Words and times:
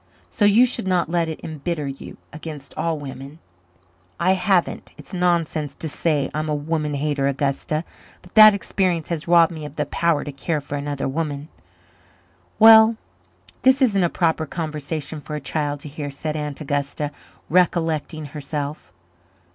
So 0.31 0.45
you 0.45 0.65
should 0.65 0.87
not 0.87 1.11
let 1.11 1.29
it 1.29 1.43
embitter 1.43 1.87
you 1.87 2.17
against 2.33 2.75
all 2.75 2.97
women." 2.97 3.37
"I 4.19 4.31
haven't. 4.31 4.91
It's 4.97 5.13
nonsense 5.13 5.75
to 5.75 5.87
say 5.87 6.27
I'm 6.33 6.49
a 6.49 6.55
woman 6.55 6.95
hater, 6.95 7.27
Augusta. 7.27 7.83
But 8.23 8.33
that 8.33 8.55
experience 8.55 9.09
has 9.09 9.27
robbed 9.27 9.51
me 9.51 9.63
of 9.63 9.75
the 9.75 9.85
power 9.85 10.23
to 10.23 10.31
care 10.31 10.59
for 10.59 10.73
another 10.73 11.07
woman." 11.07 11.49
"Well, 12.57 12.95
this 13.61 13.79
isn't 13.83 14.03
a 14.03 14.09
proper 14.09 14.47
conversation 14.47 15.21
for 15.21 15.35
a 15.35 15.39
child 15.39 15.81
to 15.81 15.87
hear," 15.87 16.09
said 16.09 16.35
Aunt 16.35 16.59
Augusta, 16.61 17.11
recollecting 17.47 18.25
herself. 18.25 18.91